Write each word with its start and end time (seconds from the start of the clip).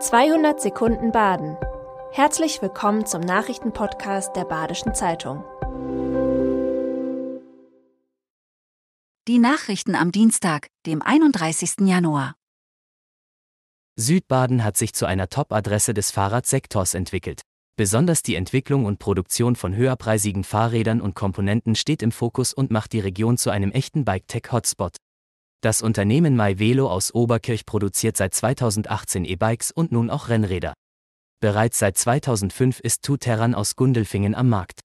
200 0.00 0.60
Sekunden 0.60 1.10
Baden. 1.10 1.56
Herzlich 2.12 2.62
willkommen 2.62 3.04
zum 3.04 3.20
Nachrichtenpodcast 3.20 4.36
der 4.36 4.44
Badischen 4.44 4.94
Zeitung. 4.94 5.42
Die 9.26 9.40
Nachrichten 9.40 9.96
am 9.96 10.12
Dienstag, 10.12 10.68
dem 10.86 11.02
31. 11.02 11.80
Januar. 11.80 12.36
Südbaden 13.96 14.62
hat 14.62 14.76
sich 14.76 14.94
zu 14.94 15.04
einer 15.04 15.30
Top-Adresse 15.30 15.94
des 15.94 16.12
Fahrradsektors 16.12 16.94
entwickelt. 16.94 17.40
Besonders 17.76 18.22
die 18.22 18.36
Entwicklung 18.36 18.84
und 18.84 19.00
Produktion 19.00 19.56
von 19.56 19.74
höherpreisigen 19.74 20.44
Fahrrädern 20.44 21.00
und 21.00 21.16
Komponenten 21.16 21.74
steht 21.74 22.04
im 22.04 22.12
Fokus 22.12 22.54
und 22.54 22.70
macht 22.70 22.92
die 22.92 23.00
Region 23.00 23.36
zu 23.36 23.50
einem 23.50 23.72
echten 23.72 24.04
Bike-Tech-Hotspot. 24.04 24.94
Das 25.60 25.82
Unternehmen 25.82 26.36
MyVelo 26.36 26.88
aus 26.88 27.12
Oberkirch 27.12 27.66
produziert 27.66 28.16
seit 28.16 28.32
2018 28.32 29.24
E-Bikes 29.24 29.72
und 29.72 29.90
nun 29.90 30.08
auch 30.08 30.28
Rennräder. 30.28 30.72
Bereits 31.40 31.80
seit 31.80 31.98
2005 31.98 32.78
ist 32.78 33.02
Tuterran 33.02 33.56
aus 33.56 33.74
Gundelfingen 33.74 34.36
am 34.36 34.48
Markt. 34.48 34.80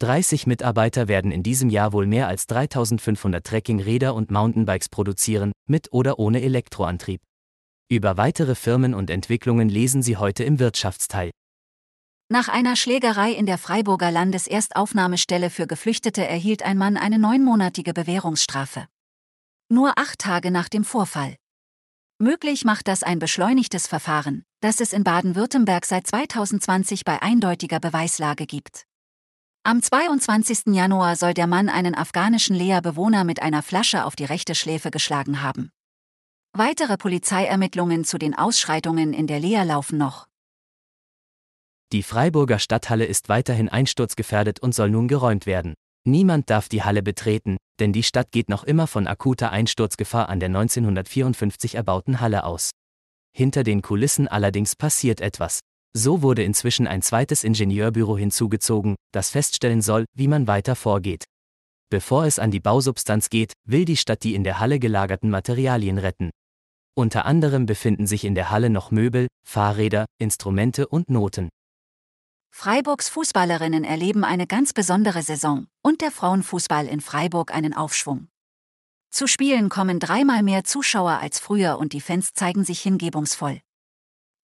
30 0.00 0.46
Mitarbeiter 0.46 1.08
werden 1.08 1.30
in 1.30 1.42
diesem 1.42 1.70
Jahr 1.70 1.94
wohl 1.94 2.06
mehr 2.06 2.28
als 2.28 2.46
3500 2.46 3.42
Trekkingräder 3.42 4.14
und 4.14 4.30
Mountainbikes 4.30 4.90
produzieren, 4.90 5.52
mit 5.66 5.92
oder 5.92 6.18
ohne 6.18 6.42
Elektroantrieb. 6.42 7.22
Über 7.90 8.18
weitere 8.18 8.54
Firmen 8.54 8.92
und 8.92 9.08
Entwicklungen 9.08 9.70
lesen 9.70 10.02
Sie 10.02 10.18
heute 10.18 10.44
im 10.44 10.58
Wirtschaftsteil. 10.58 11.30
Nach 12.28 12.48
einer 12.48 12.76
Schlägerei 12.76 13.32
in 13.32 13.46
der 13.46 13.56
Freiburger 13.56 14.10
Landeserstaufnahmestelle 14.10 15.48
für 15.48 15.66
Geflüchtete 15.66 16.26
erhielt 16.26 16.62
ein 16.62 16.76
Mann 16.76 16.98
eine 16.98 17.18
neunmonatige 17.18 17.94
Bewährungsstrafe. 17.94 18.86
Nur 19.72 19.96
acht 19.96 20.18
Tage 20.18 20.50
nach 20.50 20.68
dem 20.68 20.84
Vorfall. 20.84 21.34
Möglich 22.18 22.66
macht 22.66 22.88
das 22.88 23.02
ein 23.02 23.18
beschleunigtes 23.18 23.86
Verfahren, 23.86 24.44
das 24.60 24.82
es 24.82 24.92
in 24.92 25.02
Baden-Württemberg 25.02 25.86
seit 25.86 26.06
2020 26.06 27.06
bei 27.06 27.22
eindeutiger 27.22 27.80
Beweislage 27.80 28.44
gibt. 28.44 28.84
Am 29.62 29.80
22. 29.80 30.74
Januar 30.74 31.16
soll 31.16 31.32
der 31.32 31.46
Mann 31.46 31.70
einen 31.70 31.94
afghanischen 31.94 32.54
Lea-Bewohner 32.54 33.24
mit 33.24 33.40
einer 33.40 33.62
Flasche 33.62 34.04
auf 34.04 34.14
die 34.14 34.26
rechte 34.26 34.54
Schläfe 34.54 34.90
geschlagen 34.90 35.40
haben. 35.40 35.70
Weitere 36.52 36.98
Polizeiermittlungen 36.98 38.04
zu 38.04 38.18
den 38.18 38.34
Ausschreitungen 38.36 39.14
in 39.14 39.26
der 39.26 39.40
Lea 39.40 39.62
laufen 39.62 39.96
noch. 39.96 40.26
Die 41.92 42.02
Freiburger 42.02 42.58
Stadthalle 42.58 43.06
ist 43.06 43.30
weiterhin 43.30 43.70
einsturzgefährdet 43.70 44.60
und 44.60 44.74
soll 44.74 44.90
nun 44.90 45.08
geräumt 45.08 45.46
werden. 45.46 45.72
Niemand 46.04 46.50
darf 46.50 46.68
die 46.68 46.82
Halle 46.82 47.02
betreten, 47.02 47.56
denn 47.82 47.92
die 47.92 48.04
Stadt 48.04 48.30
geht 48.30 48.48
noch 48.48 48.62
immer 48.62 48.86
von 48.86 49.08
akuter 49.08 49.50
Einsturzgefahr 49.50 50.28
an 50.28 50.38
der 50.38 50.50
1954 50.50 51.74
erbauten 51.74 52.20
Halle 52.20 52.44
aus. 52.44 52.70
Hinter 53.36 53.64
den 53.64 53.82
Kulissen 53.82 54.28
allerdings 54.28 54.76
passiert 54.76 55.20
etwas. 55.20 55.58
So 55.92 56.22
wurde 56.22 56.44
inzwischen 56.44 56.86
ein 56.86 57.02
zweites 57.02 57.42
Ingenieurbüro 57.42 58.16
hinzugezogen, 58.16 58.94
das 59.10 59.30
feststellen 59.30 59.82
soll, 59.82 60.04
wie 60.14 60.28
man 60.28 60.46
weiter 60.46 60.76
vorgeht. 60.76 61.24
Bevor 61.90 62.24
es 62.24 62.38
an 62.38 62.52
die 62.52 62.60
Bausubstanz 62.60 63.30
geht, 63.30 63.52
will 63.66 63.84
die 63.84 63.96
Stadt 63.96 64.22
die 64.22 64.36
in 64.36 64.44
der 64.44 64.60
Halle 64.60 64.78
gelagerten 64.78 65.28
Materialien 65.28 65.98
retten. 65.98 66.30
Unter 66.94 67.24
anderem 67.26 67.66
befinden 67.66 68.06
sich 68.06 68.24
in 68.24 68.36
der 68.36 68.50
Halle 68.50 68.70
noch 68.70 68.92
Möbel, 68.92 69.26
Fahrräder, 69.44 70.06
Instrumente 70.20 70.86
und 70.86 71.10
Noten. 71.10 71.48
Freiburgs 72.54 73.08
Fußballerinnen 73.08 73.82
erleben 73.82 74.22
eine 74.22 74.46
ganz 74.46 74.72
besondere 74.72 75.22
Saison 75.22 75.66
und 75.82 76.00
der 76.00 76.12
Frauenfußball 76.12 76.86
in 76.86 77.00
Freiburg 77.00 77.52
einen 77.52 77.74
Aufschwung. 77.74 78.28
Zu 79.10 79.26
Spielen 79.26 79.68
kommen 79.68 79.98
dreimal 79.98 80.42
mehr 80.42 80.62
Zuschauer 80.62 81.18
als 81.18 81.40
früher 81.40 81.78
und 81.78 81.92
die 81.92 82.00
Fans 82.00 82.34
zeigen 82.34 82.62
sich 82.62 82.80
hingebungsvoll. 82.80 83.60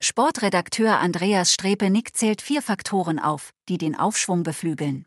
Sportredakteur 0.03 0.99
Andreas 0.99 1.53
Strepe-Nick 1.53 2.17
zählt 2.17 2.43
vier 2.43 2.61
Faktoren 2.61 3.19
auf, 3.19 3.53
die 3.69 3.79
den 3.79 3.95
Aufschwung 3.95 4.43
beflügeln. 4.43 5.07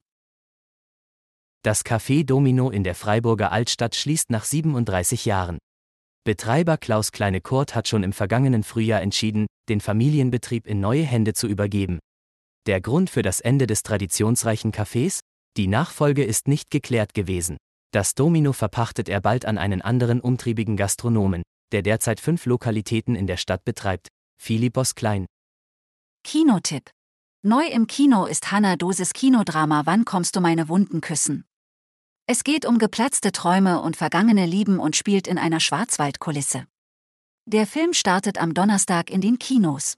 Das 1.63 1.83
Café 1.83 2.23
Domino 2.23 2.69
in 2.69 2.83
der 2.83 2.95
Freiburger 2.95 3.51
Altstadt 3.51 3.95
schließt 3.95 4.29
nach 4.29 4.45
37 4.45 5.25
Jahren. 5.25 5.57
Betreiber 6.23 6.77
Klaus 6.77 7.11
Kleine-Kurt 7.11 7.75
hat 7.75 7.87
schon 7.87 8.03
im 8.03 8.13
vergangenen 8.13 8.63
Frühjahr 8.63 9.01
entschieden, 9.01 9.47
den 9.69 9.81
Familienbetrieb 9.81 10.65
in 10.65 10.79
neue 10.79 11.03
Hände 11.03 11.33
zu 11.33 11.47
übergeben. 11.47 11.99
Der 12.67 12.79
Grund 12.79 13.09
für 13.09 13.23
das 13.23 13.39
Ende 13.39 13.65
des 13.65 13.81
traditionsreichen 13.81 14.71
Cafés? 14.71 15.19
Die 15.57 15.67
Nachfolge 15.67 16.23
ist 16.23 16.47
nicht 16.47 16.69
geklärt 16.69 17.13
gewesen. 17.15 17.57
Das 17.91 18.13
Domino 18.13 18.53
verpachtet 18.53 19.09
er 19.09 19.19
bald 19.19 19.45
an 19.45 19.57
einen 19.57 19.81
anderen 19.81 20.21
umtriebigen 20.21 20.77
Gastronomen, 20.77 21.41
der 21.71 21.81
derzeit 21.81 22.19
fünf 22.19 22.45
Lokalitäten 22.45 23.15
in 23.15 23.25
der 23.25 23.37
Stadt 23.37 23.65
betreibt, 23.65 24.09
Philippos 24.39 24.95
Klein. 24.95 25.25
Kinotipp. 26.23 26.91
Neu 27.43 27.65
im 27.65 27.87
Kino 27.87 28.25
ist 28.27 28.51
Hannah 28.51 28.75
Dosis 28.75 29.13
Kinodrama 29.13 29.81
Wann 29.85 30.05
kommst 30.05 30.35
du 30.35 30.41
meine 30.41 30.69
Wunden 30.69 31.01
küssen? 31.01 31.45
Es 32.27 32.43
geht 32.43 32.67
um 32.67 32.77
geplatzte 32.77 33.31
Träume 33.31 33.81
und 33.81 33.97
vergangene 33.97 34.45
Lieben 34.45 34.79
und 34.79 34.95
spielt 34.95 35.27
in 35.27 35.39
einer 35.39 35.59
Schwarzwaldkulisse. 35.59 36.67
Der 37.45 37.65
Film 37.65 37.93
startet 37.93 38.37
am 38.37 38.53
Donnerstag 38.53 39.09
in 39.09 39.19
den 39.19 39.39
Kinos. 39.39 39.97